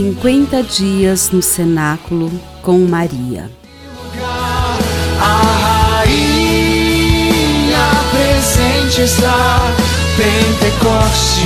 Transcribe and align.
50 0.00 0.62
dias 0.62 1.30
no 1.30 1.42
cenáculo 1.42 2.32
com 2.62 2.78
Maria. 2.78 3.50
A 5.20 6.00
rainha 6.00 7.36
presente 8.10 9.02
está, 9.02 9.58
Pentecostes 10.16 11.44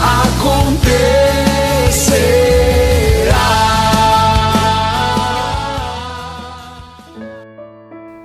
acontecerá. 0.00 1.12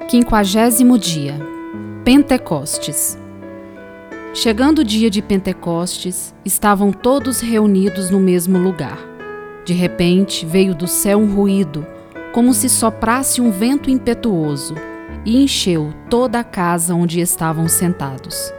Quinquagésimo 0.08 0.98
dia 0.98 1.38
Pentecostes 2.06 3.18
Chegando 4.34 4.80
o 4.80 4.84
dia 4.84 5.10
de 5.10 5.22
Pentecostes, 5.22 6.34
estavam 6.46 6.94
todos 6.94 7.42
reunidos 7.42 8.10
no 8.10 8.18
mesmo 8.18 8.58
lugar. 8.58 8.98
De 9.66 9.74
repente 9.74 10.46
veio 10.46 10.74
do 10.74 10.88
céu 10.88 11.20
um 11.20 11.36
ruído, 11.36 11.86
como 12.32 12.54
se 12.54 12.70
soprasse 12.70 13.42
um 13.42 13.52
vento 13.52 13.90
impetuoso, 13.90 14.74
e 15.26 15.44
encheu 15.44 15.94
toda 16.10 16.40
a 16.40 16.46
casa 16.46 16.96
onde 16.96 17.20
estavam 17.20 17.68
sentados. 17.68 18.54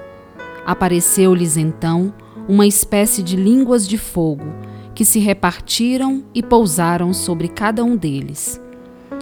Apareceu-lhes 0.66 1.56
então 1.56 2.12
uma 2.46 2.66
espécie 2.66 3.22
de 3.22 3.34
línguas 3.34 3.88
de 3.88 3.96
fogo, 3.96 4.52
que 4.94 5.06
se 5.06 5.20
repartiram 5.20 6.22
e 6.34 6.42
pousaram 6.42 7.14
sobre 7.14 7.48
cada 7.48 7.82
um 7.82 7.96
deles. 7.96 8.60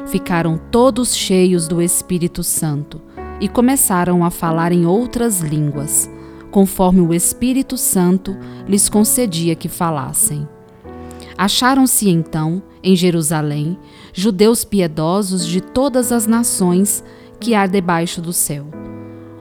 Ficaram 0.09 0.61
todos 0.73 1.15
cheios 1.15 1.69
do 1.69 1.81
Espírito 1.81 2.43
Santo 2.43 3.01
e 3.41 3.49
começaram 3.49 4.25
a 4.25 4.31
falar 4.31 4.73
em 4.73 4.85
outras 4.85 5.41
línguas 5.41 6.11
conforme 6.51 7.01
o 7.01 7.15
Espírito 7.15 7.77
Santo 7.77 8.37
lhes 8.67 8.89
concedia 8.89 9.55
que 9.55 9.69
falassem. 9.69 10.49
Acharam-se 11.37 12.09
então, 12.09 12.63
em 12.83 12.95
Jerusalém, 12.95 13.79
judeus 14.13 14.65
piedosos 14.65 15.47
de 15.47 15.61
todas 15.61 16.13
as 16.13 16.27
nações 16.27 17.03
que 17.39 17.55
há 17.55 17.67
debaixo 17.67 18.21
do 18.21 18.33
céu. 18.33 18.67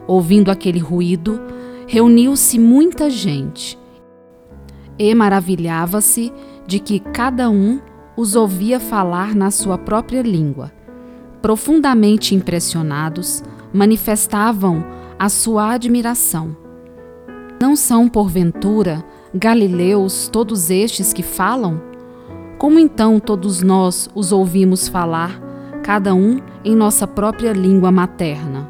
Ouvindo 0.06 0.50
aquele 0.50 0.78
ruído, 0.78 1.40
reuniu-se 1.86 2.58
muita 2.58 3.10
gente 3.10 3.78
e 4.98 5.14
maravilhava-se 5.14 6.32
de 6.66 6.78
que 6.78 7.00
cada 7.00 7.48
um 7.48 7.80
os 8.16 8.34
ouvia 8.36 8.78
falar 8.78 9.34
na 9.34 9.50
sua 9.50 9.78
própria 9.78 10.22
língua. 10.22 10.70
Profundamente 11.40 12.34
impressionados, 12.34 13.42
manifestavam 13.72 14.84
a 15.18 15.28
sua 15.28 15.72
admiração. 15.72 16.56
Não 17.60 17.76
são, 17.76 18.08
porventura, 18.08 19.04
galileus 19.34 20.30
todos 20.32 20.70
estes 20.70 21.12
que 21.12 21.22
falam? 21.22 21.78
Como 22.56 22.78
então 22.78 23.20
todos 23.20 23.60
nós 23.60 24.08
os 24.14 24.32
ouvimos 24.32 24.88
falar, 24.88 25.38
cada 25.82 26.14
um 26.14 26.40
em 26.64 26.74
nossa 26.74 27.06
própria 27.06 27.52
língua 27.52 27.92
materna? 27.92 28.66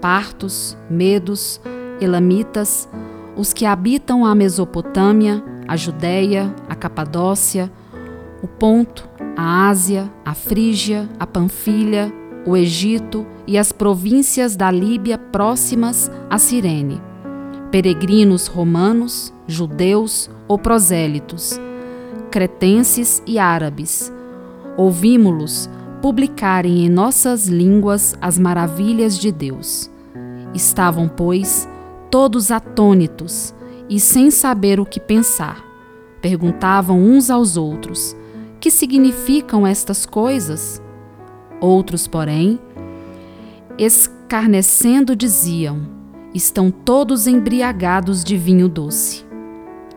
Partos, 0.00 0.76
medos, 0.90 1.60
elamitas, 2.00 2.88
os 3.36 3.52
que 3.52 3.64
habitam 3.64 4.26
a 4.26 4.34
Mesopotâmia, 4.34 5.40
a 5.68 5.76
Judéia, 5.76 6.52
a 6.68 6.74
Capadócia, 6.74 7.70
o 8.42 8.48
Ponto, 8.48 9.08
a 9.36 9.68
Ásia, 9.68 10.10
a 10.24 10.34
Frígia, 10.34 11.08
a 11.20 11.26
Panfilha, 11.26 12.12
o 12.44 12.56
Egito 12.56 13.24
e 13.46 13.56
as 13.56 13.70
províncias 13.70 14.56
da 14.56 14.72
Líbia 14.72 15.16
próximas 15.16 16.10
a 16.28 16.36
Cirene 16.36 17.07
peregrinos 17.78 18.48
romanos, 18.48 19.32
judeus 19.46 20.28
ou 20.48 20.58
prosélitos, 20.58 21.60
cretenses 22.28 23.22
e 23.24 23.38
árabes. 23.38 24.12
Ouvimos-los 24.76 25.70
publicarem 26.02 26.84
em 26.84 26.88
nossas 26.88 27.46
línguas 27.46 28.16
as 28.20 28.36
maravilhas 28.36 29.16
de 29.16 29.30
Deus. 29.30 29.88
Estavam, 30.52 31.06
pois, 31.06 31.68
todos 32.10 32.50
atônitos 32.50 33.54
e 33.88 34.00
sem 34.00 34.28
saber 34.28 34.80
o 34.80 34.84
que 34.84 34.98
pensar. 34.98 35.64
Perguntavam 36.20 37.00
uns 37.00 37.30
aos 37.30 37.56
outros: 37.56 38.16
Que 38.58 38.72
significam 38.72 39.64
estas 39.64 40.04
coisas? 40.04 40.82
Outros, 41.60 42.08
porém, 42.08 42.58
escarnecendo, 43.78 45.14
diziam: 45.14 45.97
estão 46.38 46.70
todos 46.70 47.26
embriagados 47.26 48.22
de 48.22 48.36
vinho 48.36 48.68
doce. 48.68 49.26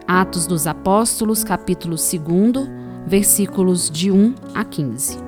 Atos 0.07 0.47
dos 0.47 0.65
Apóstolos, 0.65 1.43
capítulo 1.43 1.95
2, 1.95 2.67
versículos 3.05 3.91
de 3.91 4.09
1 4.11 4.33
a 4.55 4.65
15. 4.65 5.19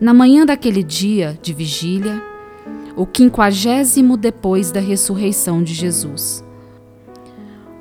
Na 0.00 0.14
manhã 0.14 0.46
daquele 0.46 0.82
dia 0.82 1.38
de 1.42 1.52
vigília, 1.52 2.22
o 2.96 3.04
quinquagésimo 3.04 4.16
depois 4.16 4.72
da 4.72 4.80
ressurreição 4.80 5.62
de 5.62 5.74
Jesus, 5.74 6.42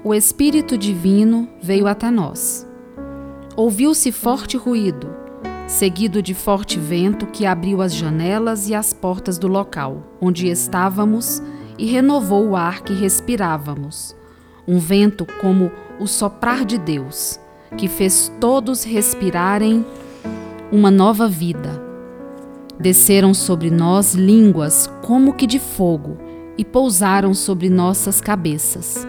o 0.03 0.13
Espírito 0.13 0.77
Divino 0.77 1.47
veio 1.61 1.87
até 1.87 2.11
nós. 2.11 2.67
Ouviu-se 3.55 4.11
forte 4.11 4.57
ruído, 4.57 5.09
seguido 5.65 6.21
de 6.21 6.33
forte 6.33 6.77
vento 6.77 7.25
que 7.25 7.45
abriu 7.45 7.81
as 7.81 7.93
janelas 7.93 8.67
e 8.67 8.75
as 8.75 8.91
portas 8.91 9.37
do 9.37 9.47
local 9.47 10.03
onde 10.19 10.49
estávamos 10.49 11.41
e 11.79 11.85
renovou 11.85 12.49
o 12.49 12.55
ar 12.55 12.81
que 12.81 12.93
respirávamos. 12.93 14.15
Um 14.67 14.77
vento 14.77 15.25
como 15.39 15.71
o 15.97 16.05
soprar 16.05 16.65
de 16.65 16.77
Deus, 16.77 17.39
que 17.77 17.87
fez 17.87 18.31
todos 18.39 18.83
respirarem 18.83 19.85
uma 20.71 20.91
nova 20.91 21.27
vida. 21.27 21.81
Desceram 22.77 23.33
sobre 23.33 23.71
nós 23.71 24.13
línguas 24.13 24.91
como 25.01 25.33
que 25.33 25.47
de 25.47 25.57
fogo 25.57 26.17
e 26.57 26.65
pousaram 26.65 27.33
sobre 27.33 27.69
nossas 27.69 28.19
cabeças. 28.19 29.07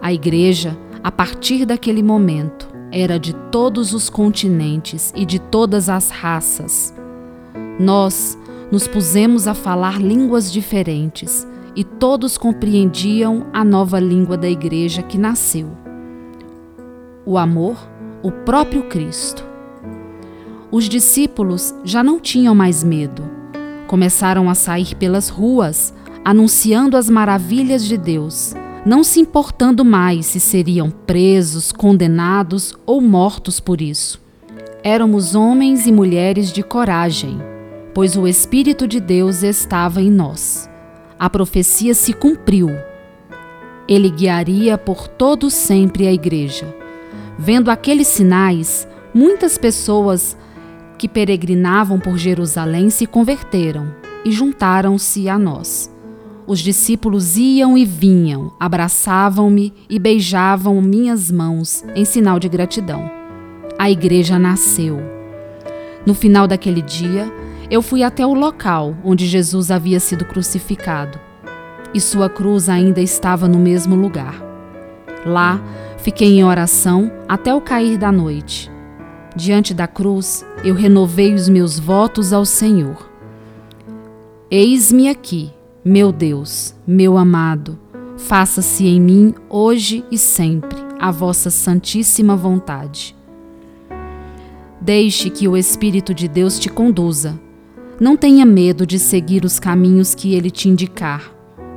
A 0.00 0.12
igreja, 0.12 0.78
a 1.02 1.10
partir 1.10 1.66
daquele 1.66 2.02
momento, 2.02 2.68
era 2.92 3.18
de 3.18 3.34
todos 3.50 3.92
os 3.92 4.08
continentes 4.08 5.12
e 5.14 5.26
de 5.26 5.38
todas 5.38 5.88
as 5.88 6.10
raças. 6.10 6.94
Nós 7.78 8.38
nos 8.70 8.86
pusemos 8.86 9.46
a 9.48 9.54
falar 9.54 10.00
línguas 10.00 10.50
diferentes 10.52 11.46
e 11.74 11.84
todos 11.84 12.36
compreendiam 12.36 13.46
a 13.52 13.64
nova 13.64 14.00
língua 14.00 14.36
da 14.36 14.48
igreja 14.48 15.02
que 15.02 15.18
nasceu. 15.18 15.70
O 17.24 17.38
amor, 17.38 17.76
o 18.22 18.30
próprio 18.30 18.84
Cristo. 18.84 19.44
Os 20.70 20.88
discípulos 20.88 21.74
já 21.84 22.02
não 22.02 22.20
tinham 22.20 22.54
mais 22.54 22.82
medo. 22.82 23.22
Começaram 23.86 24.48
a 24.48 24.54
sair 24.54 24.94
pelas 24.94 25.28
ruas, 25.28 25.92
anunciando 26.24 26.96
as 26.96 27.10
maravilhas 27.10 27.84
de 27.84 27.96
Deus, 27.96 28.54
não 28.86 29.02
se 29.02 29.20
importando 29.20 29.84
mais 29.84 30.26
se 30.26 30.40
seriam 30.40 30.90
presos, 30.90 31.72
condenados 31.72 32.74
ou 32.86 33.00
mortos 33.00 33.60
por 33.60 33.80
isso. 33.80 34.20
Éramos 34.82 35.34
homens 35.34 35.86
e 35.86 35.92
mulheres 35.92 36.52
de 36.52 36.62
coragem, 36.62 37.38
pois 37.92 38.16
o 38.16 38.26
Espírito 38.26 38.88
de 38.88 39.00
Deus 39.00 39.42
estava 39.42 40.00
em 40.00 40.10
nós 40.10 40.69
a 41.20 41.28
profecia 41.28 41.92
se 41.92 42.14
cumpriu. 42.14 42.70
Ele 43.86 44.08
guiaria 44.08 44.78
por 44.78 45.06
todo 45.06 45.50
sempre 45.50 46.06
a 46.06 46.12
igreja. 46.12 46.74
Vendo 47.38 47.70
aqueles 47.70 48.06
sinais, 48.06 48.88
muitas 49.12 49.58
pessoas 49.58 50.34
que 50.96 51.06
peregrinavam 51.06 52.00
por 52.00 52.16
Jerusalém 52.16 52.88
se 52.88 53.06
converteram 53.06 53.94
e 54.24 54.32
juntaram-se 54.32 55.28
a 55.28 55.38
nós. 55.38 55.94
Os 56.46 56.58
discípulos 56.60 57.36
iam 57.36 57.76
e 57.76 57.84
vinham, 57.84 58.54
abraçavam-me 58.58 59.74
e 59.90 59.98
beijavam 59.98 60.80
minhas 60.80 61.30
mãos 61.30 61.84
em 61.94 62.06
sinal 62.06 62.38
de 62.38 62.48
gratidão. 62.48 63.10
A 63.78 63.90
igreja 63.90 64.38
nasceu. 64.38 64.98
No 66.06 66.14
final 66.14 66.48
daquele 66.48 66.80
dia, 66.80 67.30
eu 67.70 67.80
fui 67.80 68.02
até 68.02 68.26
o 68.26 68.34
local 68.34 68.96
onde 69.04 69.26
Jesus 69.26 69.70
havia 69.70 70.00
sido 70.00 70.24
crucificado 70.24 71.18
e 71.94 72.00
sua 72.00 72.28
cruz 72.28 72.68
ainda 72.68 73.00
estava 73.00 73.46
no 73.46 73.58
mesmo 73.58 73.94
lugar. 73.94 74.42
Lá, 75.24 75.62
fiquei 75.98 76.38
em 76.38 76.44
oração 76.44 77.10
até 77.28 77.54
o 77.54 77.60
cair 77.60 77.96
da 77.96 78.10
noite. 78.10 78.70
Diante 79.36 79.72
da 79.72 79.86
cruz, 79.86 80.44
eu 80.64 80.74
renovei 80.74 81.32
os 81.32 81.48
meus 81.48 81.78
votos 81.78 82.32
ao 82.32 82.44
Senhor. 82.44 83.08
Eis-me 84.50 85.08
aqui, 85.08 85.52
meu 85.84 86.10
Deus, 86.10 86.74
meu 86.84 87.16
amado, 87.16 87.78
faça-se 88.18 88.86
em 88.86 89.00
mim 89.00 89.34
hoje 89.48 90.04
e 90.10 90.18
sempre 90.18 90.76
a 90.98 91.12
vossa 91.12 91.50
santíssima 91.50 92.34
vontade. 92.34 93.16
Deixe 94.80 95.30
que 95.30 95.46
o 95.46 95.56
Espírito 95.56 96.12
de 96.12 96.26
Deus 96.26 96.58
te 96.58 96.68
conduza 96.68 97.38
não 98.00 98.16
tenha 98.16 98.46
medo 98.46 98.86
de 98.86 98.98
seguir 98.98 99.44
os 99.44 99.60
caminhos 99.60 100.14
que 100.14 100.34
ele 100.34 100.50
te 100.50 100.70
indicar, 100.70 101.30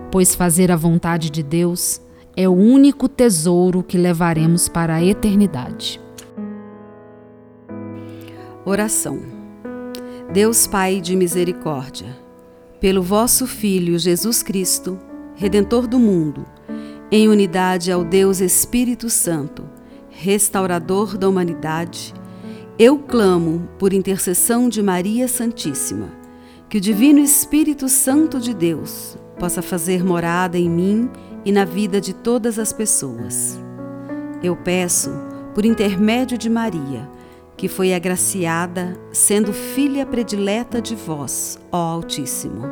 pois 0.09 0.33
fazer 0.33 0.71
a 0.71 0.75
vontade 0.77 1.29
de 1.29 1.43
Deus 1.43 2.01
é 2.35 2.47
o 2.47 2.53
único 2.53 3.09
tesouro 3.09 3.83
que 3.83 3.97
levaremos 3.97 4.69
para 4.69 4.95
a 4.95 5.03
eternidade. 5.03 5.99
Oração. 8.65 9.19
Deus 10.31 10.65
Pai 10.65 11.01
de 11.01 11.13
misericórdia, 11.13 12.17
pelo 12.79 13.03
vosso 13.03 13.45
Filho 13.45 13.99
Jesus 13.99 14.41
Cristo, 14.41 14.97
Redentor 15.35 15.87
do 15.87 15.99
mundo, 15.99 16.45
em 17.11 17.27
unidade 17.27 17.91
ao 17.91 18.03
Deus 18.03 18.39
Espírito 18.39 19.09
Santo, 19.09 19.63
restaurador 20.09 21.17
da 21.17 21.27
humanidade, 21.27 22.13
eu 22.77 22.97
clamo 22.97 23.69
por 23.77 23.93
intercessão 23.93 24.67
de 24.67 24.81
Maria 24.81 25.27
Santíssima, 25.27 26.09
que 26.67 26.79
o 26.79 26.81
Divino 26.81 27.19
Espírito 27.19 27.87
Santo 27.87 28.39
de 28.39 28.51
Deus 28.51 29.15
possa 29.39 29.61
fazer 29.61 30.03
morada 30.03 30.57
em 30.57 30.67
mim 30.67 31.09
e 31.45 31.51
na 31.51 31.65
vida 31.65 32.01
de 32.01 32.13
todas 32.13 32.57
as 32.57 32.73
pessoas. 32.73 33.59
Eu 34.41 34.55
peço, 34.55 35.11
por 35.53 35.65
intermédio 35.65 36.35
de 36.35 36.49
Maria, 36.49 37.07
que 37.55 37.67
foi 37.67 37.93
agraciada, 37.93 38.97
sendo 39.11 39.53
filha 39.53 40.03
predileta 40.03 40.81
de 40.81 40.95
vós, 40.95 41.59
ó 41.71 41.77
Altíssimo, 41.77 42.63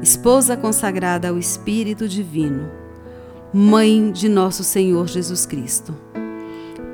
esposa 0.00 0.56
consagrada 0.56 1.28
ao 1.30 1.38
Espírito 1.38 2.08
Divino, 2.08 2.70
mãe 3.52 4.12
de 4.12 4.28
nosso 4.28 4.62
Senhor 4.62 5.08
Jesus 5.08 5.44
Cristo. 5.44 5.92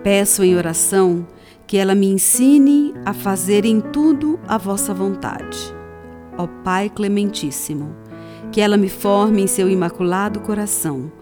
Peço 0.02 0.42
em 0.42 0.56
oração 0.56 1.26
que 1.69 1.76
ela 1.76 1.94
me 1.94 2.06
ensine 2.06 2.94
a 3.05 3.12
fazer 3.12 3.67
em 3.67 3.79
tudo 3.79 4.41
a 4.49 4.56
vossa 4.56 4.94
vontade. 4.94 5.59
Ó 6.38 6.47
Pai 6.65 6.88
Clementíssimo, 6.88 7.94
que 8.50 8.62
ela 8.62 8.79
me 8.79 8.88
forme 8.88 9.43
em 9.43 9.47
seu 9.47 9.69
imaculado 9.69 10.41
coração, 10.41 11.12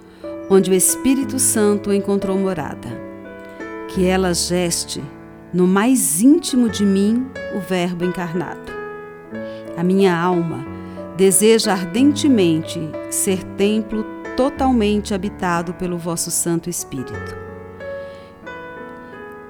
onde 0.48 0.70
o 0.70 0.74
Espírito 0.74 1.40
Santo 1.40 1.92
encontrou 1.92 2.38
morada. 2.38 2.88
Que 3.88 4.06
ela 4.06 4.32
geste 4.32 5.02
no 5.52 5.66
mais 5.66 6.22
íntimo 6.22 6.70
de 6.70 6.84
mim 6.84 7.26
o 7.56 7.58
Verbo 7.58 8.04
encarnado. 8.04 8.70
A 9.76 9.82
minha 9.82 10.16
alma 10.16 10.64
deseja 11.16 11.72
ardentemente 11.72 12.80
ser 13.10 13.42
templo 13.56 14.06
totalmente 14.36 15.12
habitado 15.12 15.74
pelo 15.74 15.98
vosso 15.98 16.30
Santo 16.30 16.70
Espírito. 16.70 17.45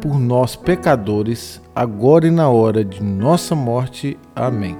por 0.00 0.18
nós, 0.18 0.56
pecadores, 0.56 1.60
agora 1.74 2.26
e 2.26 2.30
na 2.30 2.48
hora 2.48 2.84
de 2.84 3.02
nossa 3.02 3.54
morte. 3.54 4.18
Amém. 4.34 4.76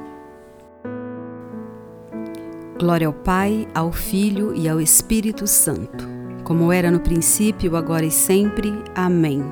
Glória 2.78 3.08
ao 3.08 3.12
Pai, 3.12 3.66
ao 3.74 3.90
Filho 3.90 4.54
e 4.54 4.68
ao 4.68 4.80
Espírito 4.80 5.46
Santo, 5.46 6.08
como 6.44 6.72
era 6.72 6.90
no 6.90 7.00
princípio, 7.00 7.76
agora 7.76 8.06
e 8.06 8.10
sempre. 8.10 8.72
Amém. 8.94 9.44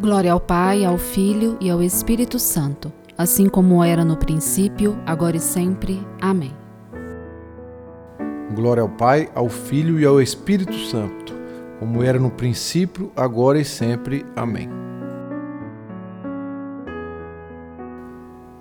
Glória 0.00 0.32
ao 0.32 0.40
Pai, 0.40 0.84
ao 0.84 0.98
Filho 0.98 1.56
e 1.60 1.70
ao 1.70 1.82
Espírito 1.82 2.38
Santo, 2.38 2.92
assim 3.16 3.48
como 3.48 3.82
era 3.82 4.04
no 4.04 4.18
princípio, 4.18 4.98
agora 5.06 5.36
e 5.36 5.40
sempre. 5.40 6.06
Amém. 6.20 6.52
Glória 8.54 8.82
ao 8.82 8.88
Pai, 8.88 9.30
ao 9.34 9.48
Filho 9.48 9.98
e 9.98 10.04
ao 10.04 10.20
Espírito 10.20 10.74
Santo, 10.74 11.23
como 11.84 12.02
era 12.02 12.18
no 12.18 12.30
princípio, 12.30 13.12
agora 13.14 13.60
e 13.60 13.64
sempre. 13.64 14.24
Amém. 14.34 14.70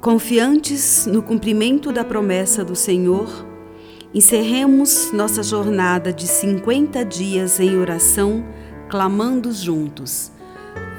Confiantes 0.02 1.06
no 1.06 1.24
cumprimento 1.24 1.94
da 1.94 2.04
promessa 2.04 2.66
do 2.66 2.76
Senhor, 2.76 3.30
encerremos 4.14 5.14
nossa 5.14 5.42
jornada 5.42 6.12
de 6.12 6.28
50 6.28 7.06
dias 7.06 7.62
em 7.62 7.78
oração, 7.78 8.44
clamando 8.90 9.54
juntos. 9.54 10.30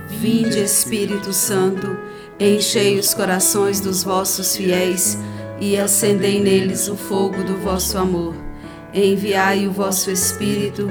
Vinde, 0.08 0.60
Espírito 0.60 1.30
Santo, 1.30 1.94
enchei 2.40 2.98
os 2.98 3.12
corações 3.12 3.80
dos 3.80 4.02
vossos 4.02 4.56
fiéis 4.56 5.18
e 5.60 5.76
acendei 5.76 6.42
neles 6.42 6.88
o 6.88 6.96
fogo 6.96 7.44
do 7.44 7.58
vosso 7.58 7.98
amor. 7.98 8.34
Enviai 8.94 9.66
o 9.66 9.72
vosso 9.72 10.10
Espírito, 10.10 10.90